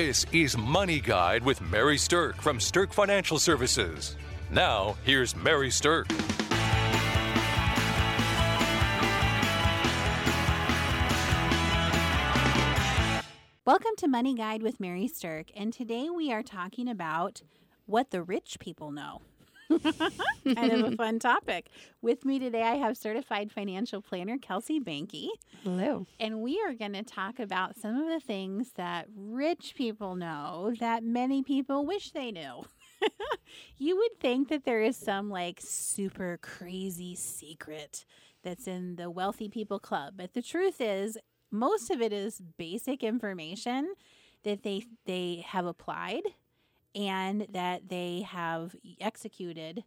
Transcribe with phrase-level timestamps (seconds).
[0.00, 4.16] This is Money Guide with Mary Sterk from Sterk Financial Services.
[4.48, 6.08] Now, here's Mary Sterk.
[13.64, 17.42] Welcome to Money Guide with Mary Sterk, and today we are talking about
[17.86, 19.22] what the rich people know.
[19.70, 21.68] Kind of a fun topic.
[22.02, 25.28] With me today, I have certified financial planner Kelsey Banky.
[25.62, 26.06] Hello.
[26.18, 30.72] And we are going to talk about some of the things that rich people know
[30.80, 32.64] that many people wish they knew.
[33.78, 38.04] you would think that there is some like super crazy secret
[38.42, 41.18] that's in the wealthy people club, but the truth is,
[41.50, 43.94] most of it is basic information
[44.44, 46.22] that they they have applied
[46.98, 49.84] and that they have executed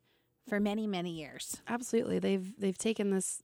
[0.47, 1.61] for many many years.
[1.67, 2.19] Absolutely.
[2.19, 3.43] They've they've taken this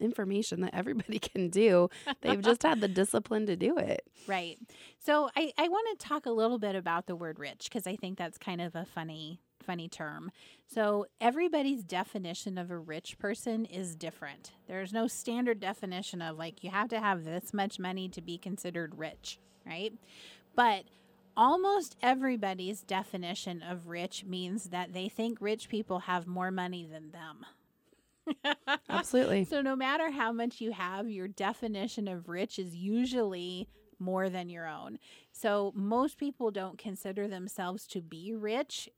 [0.00, 1.90] information that everybody can do.
[2.20, 4.06] They've just had the discipline to do it.
[4.26, 4.56] Right.
[5.04, 7.96] So I, I want to talk a little bit about the word rich because I
[7.96, 10.30] think that's kind of a funny funny term.
[10.66, 14.52] So everybody's definition of a rich person is different.
[14.66, 18.38] There's no standard definition of like you have to have this much money to be
[18.38, 19.92] considered rich, right?
[20.54, 20.84] But
[21.38, 27.12] almost everybody's definition of rich means that they think rich people have more money than
[27.12, 27.46] them.
[28.90, 29.44] Absolutely.
[29.44, 33.68] So no matter how much you have, your definition of rich is usually
[34.00, 34.98] more than your own.
[35.32, 38.90] So most people don't consider themselves to be rich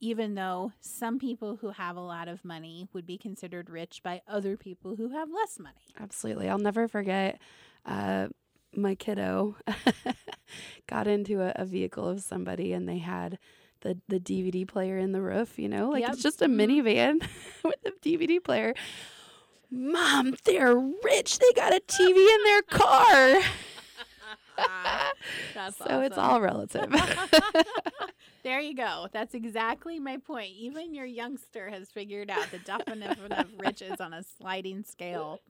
[0.00, 4.20] even though some people who have a lot of money would be considered rich by
[4.28, 5.86] other people who have less money.
[5.98, 6.48] Absolutely.
[6.48, 7.38] I'll never forget
[7.86, 8.28] uh,
[8.76, 9.56] my kiddo
[10.86, 13.38] got into a, a, vehicle of somebody and they had
[13.80, 16.12] the, the DVD player in the roof, you know, like yep.
[16.12, 16.86] it's just a mm-hmm.
[16.86, 17.28] minivan
[17.64, 18.74] with a DVD player.
[19.70, 21.38] Mom, they're rich.
[21.38, 23.42] They got a TV in their car.
[25.54, 26.02] so awesome.
[26.02, 26.86] it's all relative.
[28.42, 29.08] there you go.
[29.12, 30.52] That's exactly my point.
[30.56, 35.40] Even your youngster has figured out the definition of riches on a sliding scale.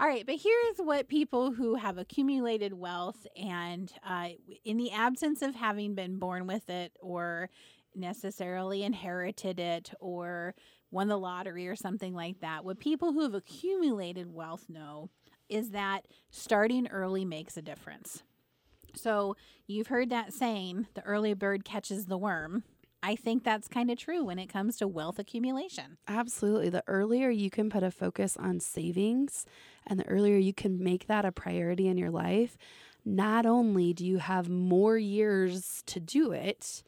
[0.00, 4.30] All right, but here's what people who have accumulated wealth and uh,
[4.64, 7.48] in the absence of having been born with it or
[7.94, 10.54] necessarily inherited it or
[10.90, 15.10] won the lottery or something like that, what people who have accumulated wealth know
[15.48, 18.24] is that starting early makes a difference.
[18.96, 22.64] So you've heard that saying, the early bird catches the worm.
[23.04, 25.98] I think that's kind of true when it comes to wealth accumulation.
[26.08, 26.70] Absolutely.
[26.70, 29.44] The earlier you can put a focus on savings
[29.86, 32.56] and the earlier you can make that a priority in your life,
[33.04, 36.82] not only do you have more years to do it,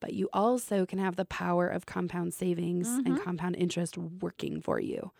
[0.00, 3.06] but you also can have the power of compound savings mm-hmm.
[3.06, 5.12] and compound interest working for you.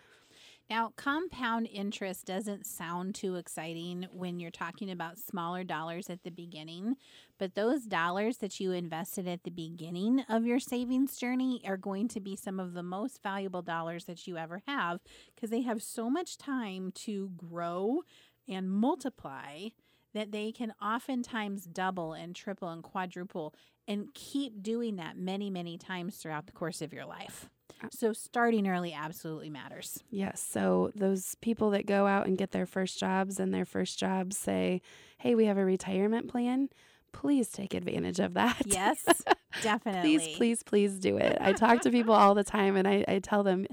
[0.71, 6.31] Now, compound interest doesn't sound too exciting when you're talking about smaller dollars at the
[6.31, 6.97] beginning,
[7.39, 12.09] but those dollars that you invested at the beginning of your savings journey are going
[12.09, 15.01] to be some of the most valuable dollars that you ever have
[15.35, 18.01] because they have so much time to grow
[18.49, 19.69] and multiply
[20.15, 23.55] that they can oftentimes double and triple and quadruple
[23.87, 27.51] and keep doing that many, many times throughout the course of your life.
[27.83, 27.89] Ah.
[27.91, 30.03] So starting early absolutely matters.
[30.11, 30.41] Yes.
[30.41, 34.37] So those people that go out and get their first jobs and their first jobs
[34.37, 34.83] say,
[35.19, 36.69] "Hey, we have a retirement plan."
[37.13, 38.63] Please take advantage of that.
[38.67, 39.05] Yes,
[39.63, 40.19] definitely.
[40.19, 41.39] please, please, please do it.
[41.41, 43.69] I talk to people all the time and I, I tell them,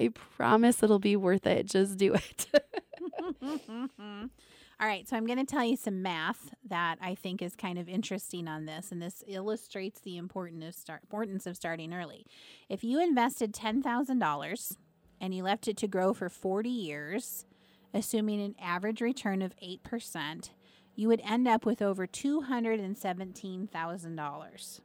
[0.00, 1.66] I promise it'll be worth it.
[1.66, 2.46] Just do it.
[4.78, 7.78] All right, so I'm going to tell you some math that I think is kind
[7.78, 12.26] of interesting on this, and this illustrates the importance of, start, importance of starting early.
[12.68, 14.76] If you invested $10,000
[15.18, 17.46] and you left it to grow for 40 years,
[17.94, 20.50] assuming an average return of 8%,
[20.94, 24.80] you would end up with over $217,000.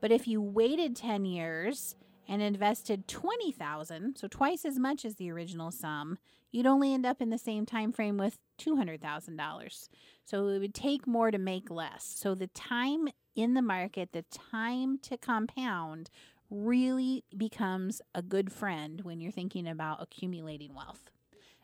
[0.00, 1.94] But if you waited 10 years
[2.28, 6.18] and invested 20,000, so twice as much as the original sum,
[6.52, 9.88] you'd only end up in the same time frame with $200,000.
[10.24, 12.04] So it would take more to make less.
[12.04, 16.10] So the time in the market, the time to compound
[16.50, 21.10] really becomes a good friend when you're thinking about accumulating wealth.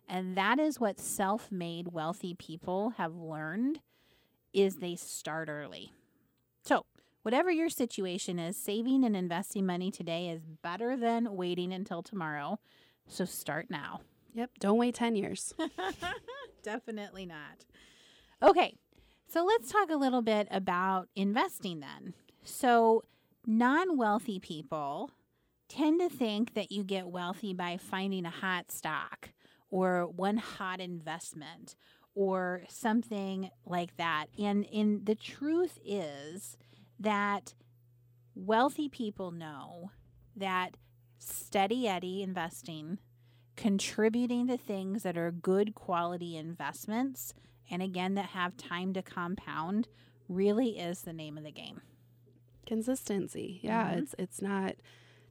[0.08, 3.80] And that is what self-made wealthy people have learned
[4.52, 5.92] is they start early.
[6.64, 6.86] So,
[7.26, 12.56] whatever your situation is, saving and investing money today is better than waiting until tomorrow.
[13.08, 14.02] So start now.
[14.34, 14.50] Yep.
[14.60, 15.52] Don't wait 10 years.
[16.62, 17.64] Definitely not.
[18.40, 18.76] Okay.
[19.26, 22.14] So let's talk a little bit about investing then.
[22.44, 23.02] So,
[23.44, 25.10] non wealthy people
[25.68, 29.30] tend to think that you get wealthy by finding a hot stock
[29.68, 31.74] or one hot investment
[32.14, 34.26] or something like that.
[34.38, 36.56] And in the truth is
[36.98, 37.54] that
[38.34, 39.90] wealthy people know
[40.36, 40.76] that
[41.18, 42.98] steady eddy investing,
[43.56, 47.34] contributing to things that are good quality investments,
[47.70, 49.88] and again that have time to compound
[50.28, 51.80] really is the name of the game.
[52.66, 53.60] Consistency.
[53.62, 53.98] Yeah, mm-hmm.
[53.98, 54.74] it's it's not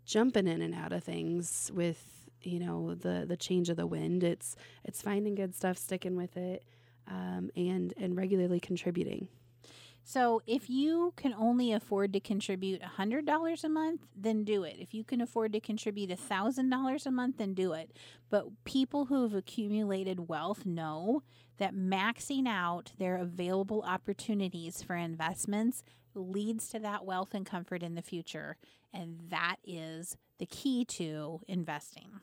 [0.05, 2.03] jumping in and out of things with
[2.41, 4.23] you know the the change of the wind.
[4.23, 6.63] It's it's finding good stuff, sticking with it,
[7.07, 9.27] um, and and regularly contributing.
[10.07, 14.75] So if you can only afford to contribute $100 a month, then do it.
[14.77, 17.97] If you can afford to contribute $1,000 a month, then do it.
[18.29, 21.23] But people who have accumulated wealth know
[21.57, 27.95] that maxing out their available opportunities for investments leads to that wealth and comfort in
[27.95, 28.57] the future.
[28.93, 32.19] And that is the key to investing.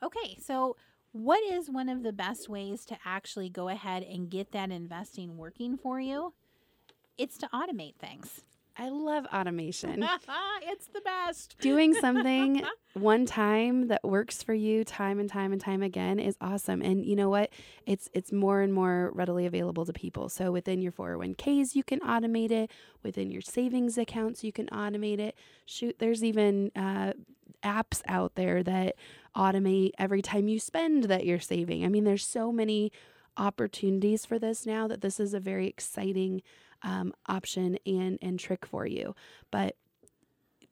[0.00, 0.76] Okay, so
[1.12, 5.36] what is one of the best ways to actually go ahead and get that investing
[5.36, 6.34] working for you?
[7.18, 8.42] It's to automate things.
[8.76, 10.02] I love automation.
[10.62, 11.56] it's the best.
[11.60, 12.62] Doing something
[12.94, 16.80] one time that works for you time and time and time again is awesome.
[16.80, 17.50] And you know what?
[17.84, 20.30] It's it's more and more readily available to people.
[20.30, 22.70] So within your 401ks you can automate it,
[23.02, 25.36] within your savings accounts you can automate it.
[25.66, 27.12] Shoot, there's even uh,
[27.62, 28.96] apps out there that
[29.36, 31.84] automate every time you spend that you're saving.
[31.84, 32.92] I mean, there's so many
[33.36, 36.42] opportunities for this now that this is a very exciting
[36.82, 39.14] um, option and and trick for you.
[39.50, 39.76] But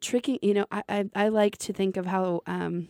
[0.01, 2.89] tricking, you know, I I, I like to think of how um,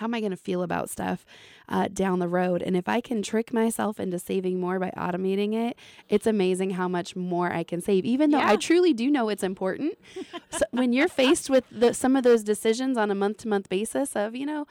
[0.00, 1.26] how am I going to feel about stuff
[1.68, 2.62] uh, down the road?
[2.62, 5.76] And if I can trick myself into saving more by automating it,
[6.08, 8.50] it's amazing how much more I can save, even though yeah.
[8.50, 9.98] I truly do know it's important.
[10.50, 13.68] so when you're faced with the, some of those decisions on a month to month
[13.68, 14.66] basis of, you know,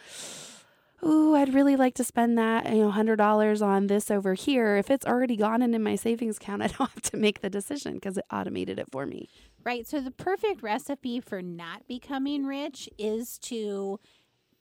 [1.06, 4.76] ooh, I'd really like to spend that, you know, hundred dollars on this over here.
[4.78, 7.94] If it's already gone into my savings account, I don't have to make the decision
[7.94, 9.30] because it automated it for me.
[9.64, 9.86] Right.
[9.88, 14.00] So the perfect recipe for not becoming rich is to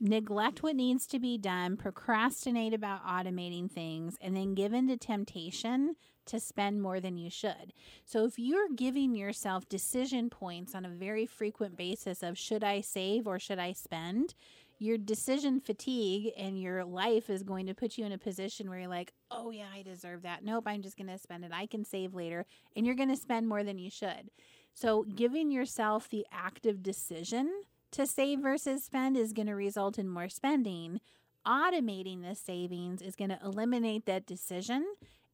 [0.00, 4.96] neglect what needs to be done, procrastinate about automating things, and then give in to
[4.96, 5.96] temptation
[6.26, 7.72] to spend more than you should.
[8.04, 12.80] So if you're giving yourself decision points on a very frequent basis of should I
[12.82, 14.34] save or should I spend,
[14.78, 18.78] your decision fatigue and your life is going to put you in a position where
[18.78, 20.44] you're like, oh, yeah, I deserve that.
[20.44, 21.50] Nope, I'm just going to spend it.
[21.52, 22.46] I can save later.
[22.76, 24.30] And you're going to spend more than you should.
[24.74, 27.50] So, giving yourself the active decision
[27.92, 31.00] to save versus spend is going to result in more spending.
[31.46, 34.84] Automating the savings is going to eliminate that decision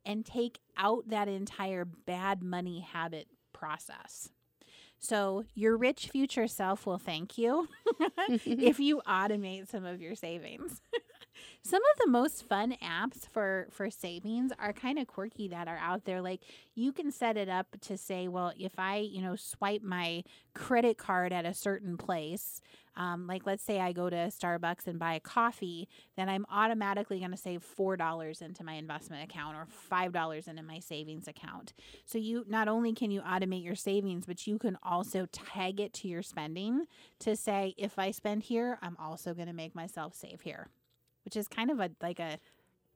[0.05, 4.31] and take out that entire bad money habit process.
[4.99, 7.69] So, your rich future self will thank you
[8.29, 10.81] if you automate some of your savings.
[11.63, 15.79] some of the most fun apps for for savings are kind of quirky that are
[15.79, 16.41] out there like
[16.75, 20.23] you can set it up to say well if i you know swipe my
[20.55, 22.61] credit card at a certain place
[22.97, 27.19] um, like let's say i go to starbucks and buy a coffee then i'm automatically
[27.19, 31.73] going to save $4 into my investment account or $5 into my savings account.
[32.05, 35.93] So you not only can you automate your savings but you can also tag it
[35.95, 36.87] to your spending
[37.21, 40.69] to say if i spend here i'm also going to make myself save here
[41.25, 42.39] which is kind of a like a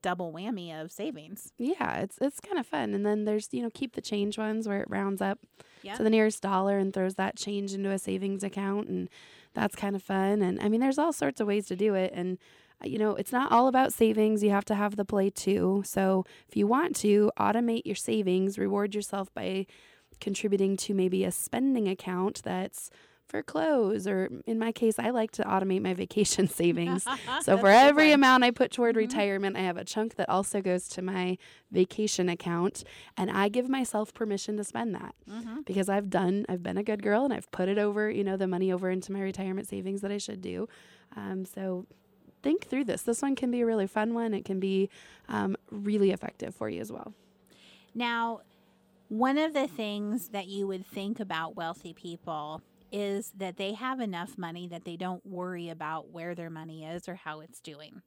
[0.03, 1.53] double whammy of savings.
[1.59, 2.95] Yeah, it's it's kind of fun.
[2.95, 5.41] And then there's, you know, keep the change ones where it rounds up
[5.83, 5.97] yep.
[5.97, 9.09] to the nearest dollar and throws that change into a savings account and
[9.55, 10.43] that's kind of fun.
[10.43, 12.39] And I mean, there's all sorts of ways to do it and
[12.83, 14.43] uh, you know, it's not all about savings.
[14.43, 15.83] You have to have the play too.
[15.85, 19.67] So, if you want to automate your savings, reward yourself by
[20.21, 22.91] contributing to maybe a spending account that's
[23.29, 27.07] for clothes or in my case i like to automate my vacation savings.
[27.43, 29.07] So for every amount i put toward mm-hmm.
[29.07, 31.37] retirement i have a chunk that also goes to my
[31.71, 32.85] vacation account
[33.17, 35.61] and i give myself permission to spend that mm-hmm.
[35.67, 38.37] because i've done i've been a good girl and i've put it over you know
[38.37, 40.69] the money over into my retirement savings that i should do.
[41.17, 41.87] Um, so
[42.43, 43.03] think through this.
[43.03, 44.35] This one can be a really fun one.
[44.35, 44.89] It can be
[45.29, 47.13] um, really effective for you as well.
[47.95, 48.41] Now
[49.09, 54.01] one of the things that you would think about wealthy people is that they have
[54.01, 58.03] enough money that they don't worry about where their money is or how it's doing.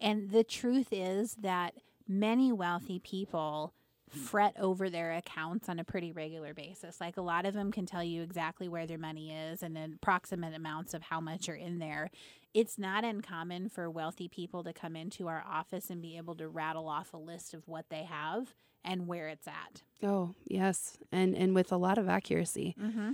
[0.00, 1.74] And the truth is that
[2.06, 3.72] many wealthy people
[4.08, 7.00] fret over their accounts on a pretty regular basis.
[7.00, 10.54] Like a lot of them can tell you exactly where their money is and approximate
[10.54, 12.10] amounts of how much are in there.
[12.52, 16.48] It's not uncommon for wealthy people to come into our office and be able to
[16.48, 18.54] rattle off a list of what they have
[18.84, 19.82] and where it's at.
[20.02, 20.98] Oh, yes.
[21.10, 22.76] And and with a lot of accuracy.
[22.80, 23.12] Mm-hmm.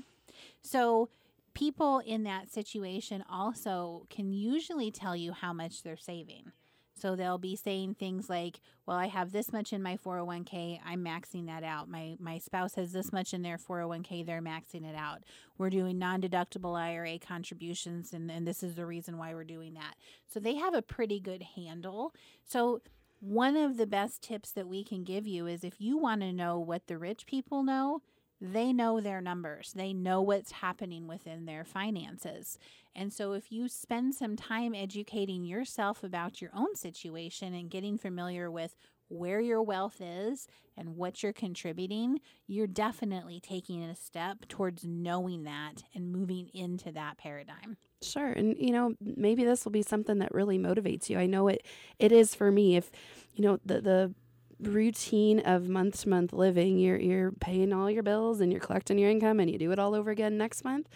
[0.62, 1.08] So
[1.54, 6.52] people in that situation also can usually tell you how much they're saving.
[6.94, 11.02] So they'll be saying things like, "Well, I have this much in my 401k, I'm
[11.02, 11.88] maxing that out.
[11.88, 15.22] My my spouse has this much in their 401k, they're maxing it out.
[15.56, 19.94] We're doing non-deductible IRA contributions and and this is the reason why we're doing that."
[20.26, 22.14] So they have a pretty good handle.
[22.44, 22.82] So
[23.20, 26.32] one of the best tips that we can give you is if you want to
[26.32, 28.02] know what the rich people know,
[28.40, 29.72] they know their numbers.
[29.74, 32.58] They know what's happening within their finances.
[32.94, 37.98] And so, if you spend some time educating yourself about your own situation and getting
[37.98, 38.74] familiar with
[39.08, 45.42] where your wealth is and what you're contributing, you're definitely taking a step towards knowing
[45.42, 47.76] that and moving into that paradigm.
[48.02, 48.30] Sure.
[48.30, 51.18] And you know, maybe this will be something that really motivates you.
[51.18, 51.66] I know it
[51.98, 52.90] it is for me if
[53.34, 54.14] you know the the
[54.62, 58.98] routine of month to month living, you're you're paying all your bills and you're collecting
[58.98, 60.88] your income and you do it all over again next month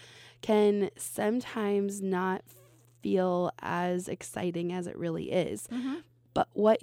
[0.42, 2.42] can sometimes not
[3.02, 5.66] feel as exciting as it really is.
[5.72, 5.94] Mm-hmm.
[6.34, 6.80] But what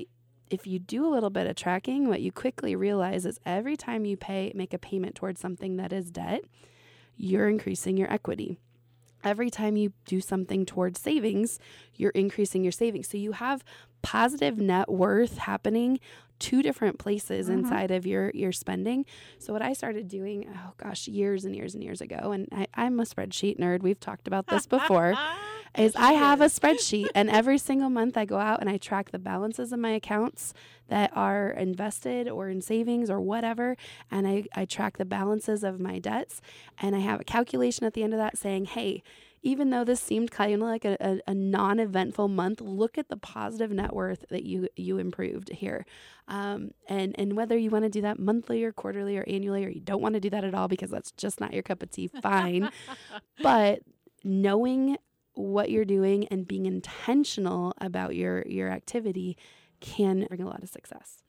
[0.49, 4.05] if you do a little bit of tracking, what you quickly realize is every time
[4.05, 6.43] you pay make a payment towards something that is debt,
[7.15, 8.57] you're increasing your equity.
[9.23, 11.59] Every time you do something towards savings,
[11.95, 13.07] you're increasing your savings.
[13.07, 13.63] So you have
[14.01, 15.99] positive net worth happening
[16.41, 17.59] two different places mm-hmm.
[17.59, 19.05] inside of your your spending.
[19.39, 22.67] So what I started doing, oh gosh, years and years and years ago, and I,
[22.73, 23.81] I'm a spreadsheet nerd.
[23.81, 25.13] We've talked about this before.
[25.77, 29.11] is I have a spreadsheet and every single month I go out and I track
[29.11, 30.53] the balances of my accounts
[30.89, 33.77] that are invested or in savings or whatever.
[34.09, 36.41] And I, I track the balances of my debts
[36.81, 39.01] and I have a calculation at the end of that saying, hey,
[39.43, 43.17] even though this seemed kind of like a, a, a non-eventful month, look at the
[43.17, 45.85] positive net worth that you you improved here.
[46.27, 49.69] Um, and and whether you want to do that monthly or quarterly or annually, or
[49.69, 51.89] you don't want to do that at all because that's just not your cup of
[51.91, 52.69] tea, fine.
[53.41, 53.79] but
[54.23, 54.97] knowing
[55.33, 59.37] what you're doing and being intentional about your your activity
[59.79, 61.23] can bring a lot of success.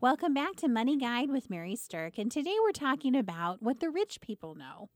[0.00, 3.90] Welcome back to Money Guide with Mary Sterk, and today we're talking about what the
[3.90, 4.90] rich people know.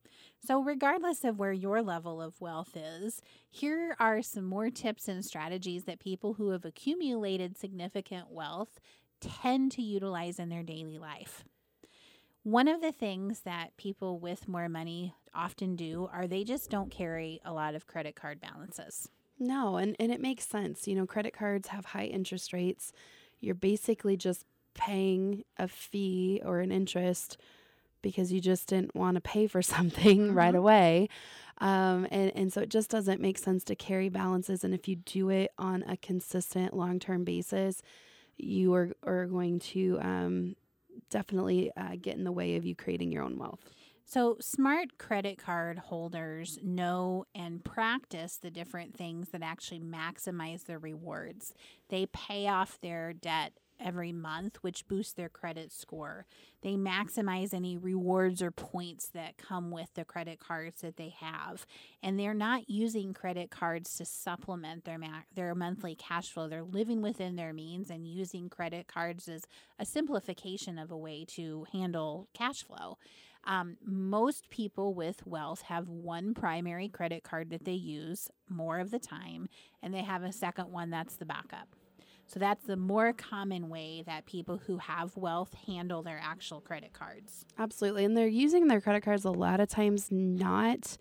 [0.47, 5.25] So, regardless of where your level of wealth is, here are some more tips and
[5.25, 8.79] strategies that people who have accumulated significant wealth
[9.21, 11.43] tend to utilize in their daily life.
[12.45, 16.93] One of the things that people with more money often do are they just don't
[16.93, 19.09] carry a lot of credit card balances.
[19.37, 20.87] No, and, and it makes sense.
[20.87, 22.93] You know, credit cards have high interest rates.
[23.41, 27.37] You're basically just paying a fee or an interest
[28.03, 30.35] because you just didn't want to pay for something mm-hmm.
[30.37, 31.09] right away.
[31.59, 34.65] Um, and, and so it just doesn't make sense to carry balances.
[34.65, 37.83] And if you do it on a consistent long term basis,
[38.37, 40.57] you are, are going to um,
[41.11, 43.61] definitely uh, get in the way of you creating your own wealth.
[44.05, 50.79] So, smart credit card holders know and practice the different things that actually maximize their
[50.79, 51.55] rewards.
[51.89, 53.53] They pay off their debt
[53.83, 56.27] every month, which boosts their credit score.
[56.63, 61.67] They maximize any rewards or points that come with the credit cards that they have.
[62.03, 66.49] And they're not using credit cards to supplement their ma- their monthly cash flow.
[66.49, 69.43] They're living within their means and using credit cards as
[69.79, 72.99] a simplification of a way to handle cash flow.
[73.45, 78.93] Um, most people with wealth have one primary credit card that they use more of
[78.93, 79.49] the time,
[79.83, 81.69] and they have a second one that's the backup.
[82.27, 86.93] So that's the more common way that people who have wealth handle their actual credit
[86.93, 87.45] cards.
[87.59, 88.05] Absolutely.
[88.05, 90.97] And they're using their credit cards a lot of times not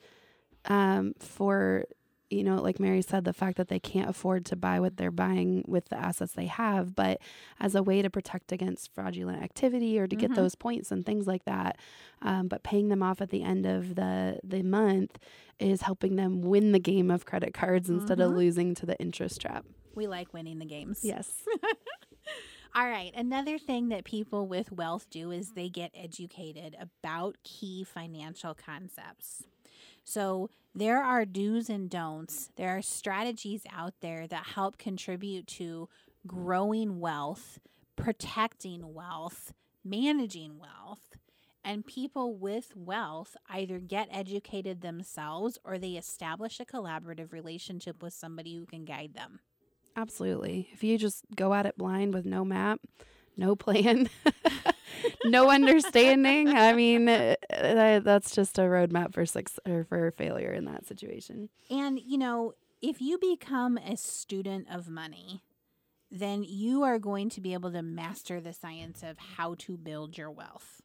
[0.66, 1.86] um, for,
[2.30, 5.10] you know, like Mary said, the fact that they can't afford to buy what they're
[5.10, 7.20] buying with the assets they have, but
[7.60, 10.28] as a way to protect against fraudulent activity or to mm-hmm.
[10.28, 11.78] get those points and things like that.
[12.22, 15.18] Um, but paying them off at the end of the, the month
[15.60, 18.00] is helping them win the game of credit cards mm-hmm.
[18.00, 18.40] instead of mm-hmm.
[18.40, 19.66] losing to the interest trap.
[19.96, 21.00] We like winning the games.
[21.04, 21.44] Yes.
[22.76, 23.12] All right.
[23.16, 29.44] Another thing that people with wealth do is they get educated about key financial concepts.
[30.06, 32.50] So there are do's and don'ts.
[32.56, 35.90] There are strategies out there that help contribute to
[36.26, 37.60] growing wealth,
[37.96, 41.18] protecting wealth, managing wealth.
[41.64, 48.14] And people with wealth either get educated themselves or they establish a collaborative relationship with
[48.14, 49.42] somebody who can guide them.
[49.96, 50.70] Absolutely.
[50.72, 52.80] If you just go at it blind with no map,
[53.38, 54.10] no plan,
[55.26, 57.36] no understanding, I mean, uh,
[58.04, 61.50] that's just a roadmap for six or for failure in that situation.
[61.70, 65.44] And you know, if you become a student of money,
[66.10, 70.18] then you are going to be able to master the science of how to build
[70.18, 70.82] your wealth.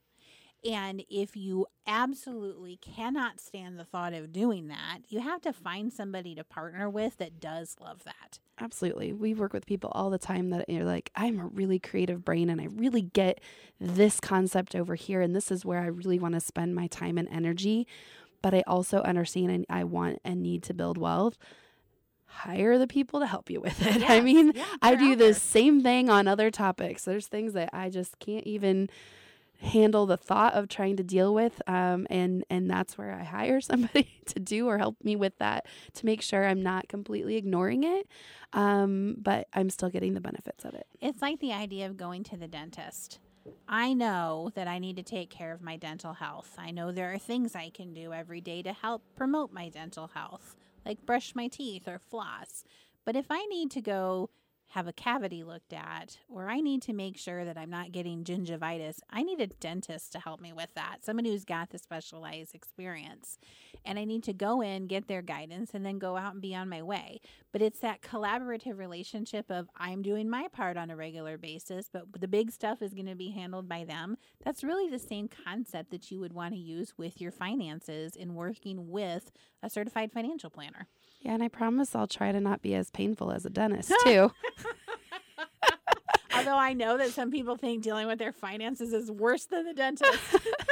[0.64, 5.92] And if you absolutely cannot stand the thought of doing that, you have to find
[5.92, 8.40] somebody to partner with that does love that.
[8.58, 9.12] Absolutely.
[9.12, 12.50] We work with people all the time that you're like, I'm a really creative brain
[12.50, 13.40] and I really get
[13.78, 15.20] this concept over here.
[15.20, 17.86] And this is where I really want to spend my time and energy.
[18.42, 21.38] But I also understand and I want and need to build wealth
[22.28, 23.96] hire the people to help you with it.
[24.00, 27.04] Yes, I mean, yeah, I do the same thing on other topics.
[27.04, 28.90] There's things that I just can't even
[29.60, 33.60] handle the thought of trying to deal with um, and and that's where i hire
[33.72, 37.84] somebody to do or help me with that to make sure i'm not completely ignoring
[37.84, 38.06] it
[38.52, 42.22] um, but i'm still getting the benefits of it it's like the idea of going
[42.22, 43.18] to the dentist
[43.68, 46.56] I know that I need to take care of my dental health.
[46.58, 50.10] I know there are things I can do every day to help promote my dental
[50.12, 52.64] health like brush my teeth or floss.
[53.04, 54.30] But if I need to go
[54.70, 58.24] have a cavity looked at, or I need to make sure that I'm not getting
[58.24, 60.98] gingivitis, I need a dentist to help me with that.
[61.04, 63.38] Somebody who's got the specialized experience.
[63.86, 66.54] And I need to go in, get their guidance, and then go out and be
[66.54, 67.20] on my way.
[67.52, 72.04] But it's that collaborative relationship of I'm doing my part on a regular basis, but
[72.20, 74.16] the big stuff is going to be handled by them.
[74.44, 78.34] That's really the same concept that you would want to use with your finances in
[78.34, 79.30] working with
[79.62, 80.88] a certified financial planner.
[81.20, 84.32] Yeah, and I promise I'll try to not be as painful as a dentist too.
[86.34, 89.72] Although I know that some people think dealing with their finances is worse than the
[89.72, 90.18] dentist.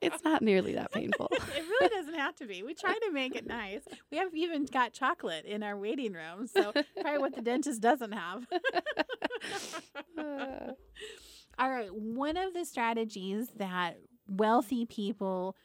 [0.00, 1.28] it's not nearly that painful.
[1.32, 2.62] it really doesn't have to be.
[2.62, 3.82] We try to make it nice.
[4.10, 8.12] We have even got chocolate in our waiting room, so probably what the dentist doesn't
[8.12, 8.46] have.
[11.58, 13.98] All right, one of the strategies that
[14.28, 15.56] wealthy people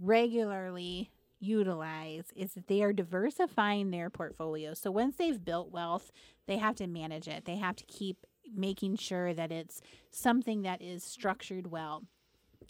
[0.00, 1.10] regularly
[1.40, 4.74] utilize is that they are diversifying their portfolio.
[4.74, 6.12] So once they've built wealth,
[6.46, 7.46] they have to manage it.
[7.46, 12.04] They have to keep making sure that it's something that is structured well.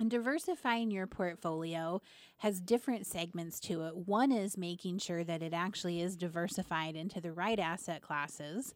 [0.01, 2.01] And diversifying your portfolio
[2.39, 3.95] has different segments to it.
[3.95, 8.75] One is making sure that it actually is diversified into the right asset classes.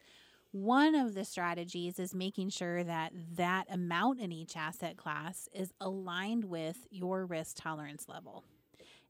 [0.52, 5.72] One of the strategies is making sure that that amount in each asset class is
[5.80, 8.44] aligned with your risk tolerance level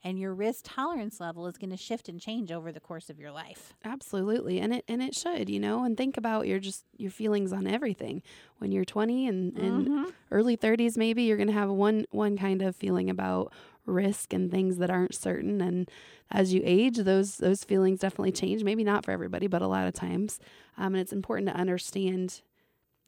[0.05, 3.19] and your risk tolerance level is going to shift and change over the course of
[3.19, 3.73] your life.
[3.85, 4.61] Absolutely.
[4.61, 7.67] And it and it should, you know, and think about your just your feelings on
[7.67, 8.23] everything.
[8.59, 10.11] When you're 20 and, and mm-hmm.
[10.31, 13.53] early 30s maybe you're going to have one one kind of feeling about
[13.87, 15.91] risk and things that aren't certain and
[16.31, 19.87] as you age those those feelings definitely change maybe not for everybody but a lot
[19.87, 20.41] of times
[20.79, 22.41] um, and it's important to understand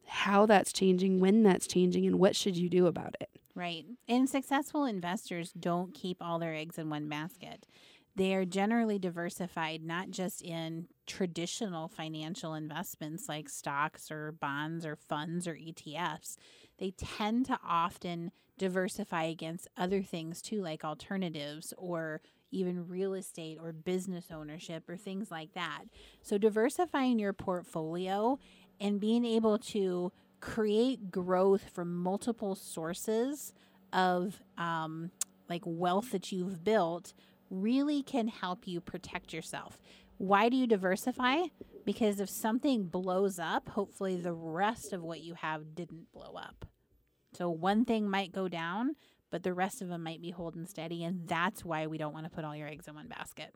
[0.06, 3.86] how that's changing when that's changing and what should you do about it Right.
[4.06, 7.66] And successful investors don't keep all their eggs in one basket.
[8.14, 14.96] They are generally diversified not just in traditional financial investments like stocks or bonds or
[14.96, 16.36] funds or ETFs.
[16.78, 23.58] They tend to often diversify against other things too, like alternatives or even real estate
[23.60, 25.84] or business ownership or things like that.
[26.22, 28.38] So, diversifying your portfolio
[28.80, 30.12] and being able to
[30.46, 33.52] create growth from multiple sources
[33.92, 35.10] of um,
[35.48, 37.12] like wealth that you've built
[37.50, 39.80] really can help you protect yourself.
[40.18, 41.46] Why do you diversify?
[41.84, 46.64] Because if something blows up, hopefully the rest of what you have didn't blow up.
[47.32, 48.94] So one thing might go down,
[49.32, 51.02] but the rest of them might be holding steady.
[51.02, 53.52] And that's why we don't want to put all your eggs in one basket.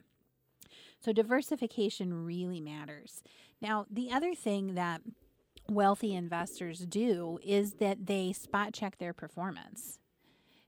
[1.00, 3.22] So diversification really matters.
[3.62, 5.02] Now, the other thing that
[5.70, 9.98] wealthy investors do is that they spot check their performance.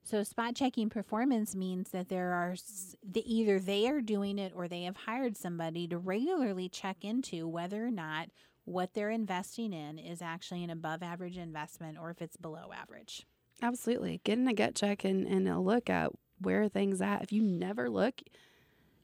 [0.05, 2.57] So spot checking performance means that there are
[3.05, 7.47] the, either they are doing it or they have hired somebody to regularly check into
[7.47, 8.31] whether or not
[8.65, 13.27] what they're investing in is actually an above average investment or if it's below average.
[13.61, 14.21] Absolutely.
[14.25, 16.11] Getting a gut check and, and a look at
[16.41, 17.23] where things at.
[17.23, 18.23] If you never look,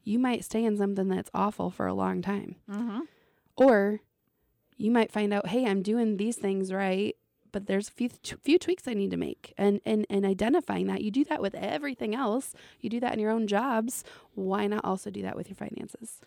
[0.02, 2.56] you might stay in something that's awful for a long time.
[2.68, 3.00] Mm-hmm.
[3.56, 4.00] Or
[4.78, 7.16] you might find out, hey, I'm doing these things right,
[7.52, 9.52] but there's a few, few tweaks I need to make.
[9.58, 12.54] And, and, and identifying that, you do that with everything else.
[12.80, 14.04] You do that in your own jobs.
[14.34, 16.20] Why not also do that with your finances?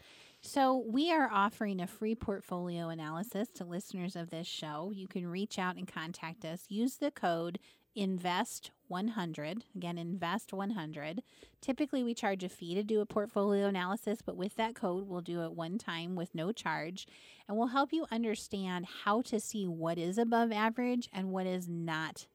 [0.43, 4.91] So, we are offering a free portfolio analysis to listeners of this show.
[4.91, 6.63] You can reach out and contact us.
[6.67, 7.59] Use the code
[7.95, 11.23] invest 100 again invest 100
[11.61, 15.21] typically we charge a fee to do a portfolio analysis but with that code we'll
[15.21, 17.07] do it one time with no charge
[17.47, 21.67] and we'll help you understand how to see what is above average and what is
[21.67, 22.27] not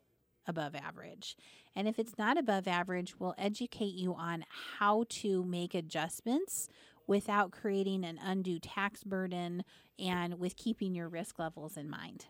[0.47, 1.37] above average.
[1.75, 4.45] And if it's not above average we'll educate you on
[4.79, 6.69] how to make adjustments
[7.07, 9.64] without creating an undue tax burden
[9.99, 12.27] and with keeping your risk levels in mind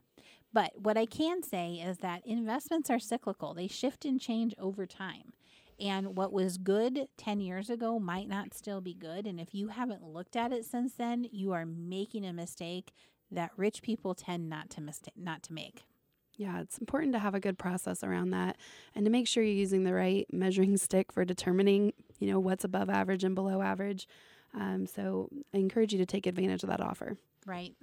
[0.53, 4.87] But what I can say is that investments are cyclical, they shift and change over
[4.87, 5.33] time.
[5.79, 9.27] And what was good 10 years ago might not still be good.
[9.27, 12.93] And if you haven't looked at it since then, you are making a mistake
[13.31, 15.85] that rich people tend not to mistake not to make.
[16.37, 18.57] Yeah, it's important to have a good process around that
[18.95, 22.65] and to make sure you're using the right measuring stick for determining, you know, what's
[22.65, 24.07] above average and below average.
[24.55, 27.17] Um, so I encourage you to take advantage of that offer.
[27.47, 27.75] Right.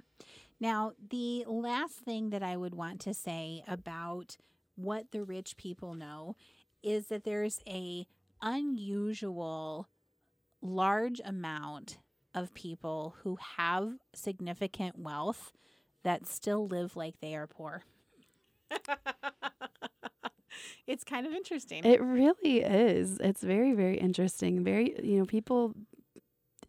[0.60, 4.36] Now, the last thing that I would want to say about
[4.76, 6.36] what the rich people know
[6.82, 8.06] is that there's a
[8.40, 9.88] unusual
[10.60, 11.98] large amount
[12.34, 15.52] of people who have significant wealth
[16.02, 17.84] that still live like they are poor.
[20.86, 21.84] it's kind of interesting.
[21.84, 23.18] It really is.
[23.20, 24.64] It's very, very interesting.
[24.64, 25.74] Very, you know, people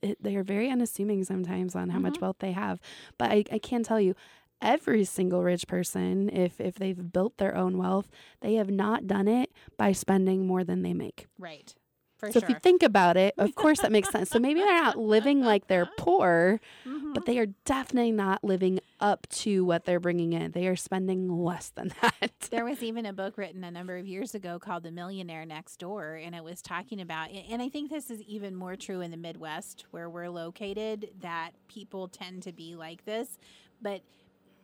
[0.05, 2.03] it, they are very unassuming sometimes on how mm-hmm.
[2.03, 2.79] much wealth they have.
[3.17, 4.15] But I, I can tell you,
[4.61, 8.09] every single rich person, if if they've built their own wealth,
[8.41, 11.27] they have not done it by spending more than they make.
[11.37, 11.73] Right.
[12.17, 12.47] For so sure.
[12.47, 14.29] if you think about it, of course that makes sense.
[14.29, 17.04] So maybe they're not living like they're poor, mm-hmm.
[17.15, 20.51] But they are definitely not living up to what they're bringing in.
[20.51, 22.31] They are spending less than that.
[22.51, 25.77] there was even a book written a number of years ago called The Millionaire Next
[25.77, 29.11] Door, and it was talking about, and I think this is even more true in
[29.11, 33.39] the Midwest where we're located, that people tend to be like this.
[33.81, 34.01] But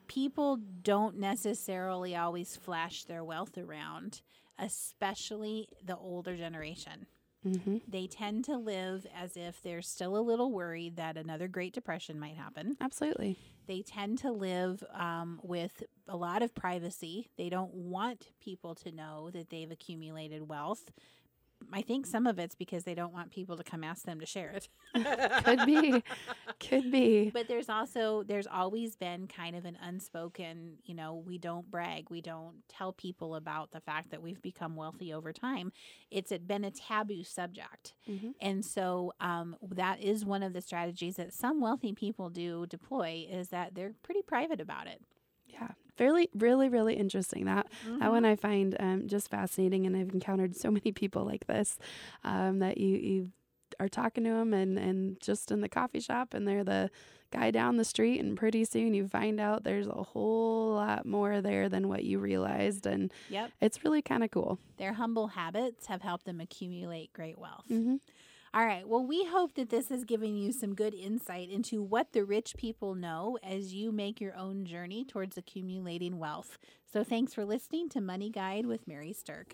[0.07, 4.21] people don't necessarily always flash their wealth around,
[4.59, 7.05] especially the older generation.
[7.45, 7.77] Mm-hmm.
[7.87, 12.19] They tend to live as if they're still a little worried that another Great Depression
[12.19, 12.77] might happen.
[12.79, 13.37] Absolutely.
[13.67, 17.29] They tend to live um, with a lot of privacy.
[17.37, 20.91] They don't want people to know that they've accumulated wealth
[21.73, 24.25] I think some of it's because they don't want people to come ask them to
[24.25, 24.69] share it.
[25.43, 26.03] Could be.
[26.59, 27.29] Could be.
[27.33, 32.09] But there's also there's always been kind of an unspoken, you know, we don't brag,
[32.09, 35.71] we don't tell people about the fact that we've become wealthy over time.
[36.09, 37.93] It's been a taboo subject.
[38.09, 38.31] Mm-hmm.
[38.41, 43.27] And so um, that is one of the strategies that some wealthy people do deploy
[43.29, 45.01] is that they're pretty private about it.
[45.47, 47.45] Yeah, fairly, really, really interesting.
[47.45, 47.99] That mm-hmm.
[47.99, 51.77] that one I find um, just fascinating, and I've encountered so many people like this
[52.23, 53.31] um, that you you
[53.79, 56.89] are talking to them and and just in the coffee shop, and they're the
[57.31, 61.41] guy down the street, and pretty soon you find out there's a whole lot more
[61.41, 63.51] there than what you realized, and yep.
[63.61, 64.59] it's really kind of cool.
[64.77, 67.65] Their humble habits have helped them accumulate great wealth.
[67.71, 67.95] Mm-hmm.
[68.53, 68.85] All right.
[68.85, 72.55] Well, we hope that this has given you some good insight into what the rich
[72.57, 76.57] people know as you make your own journey towards accumulating wealth.
[76.91, 79.53] So thanks for listening to Money Guide with Mary Sterk.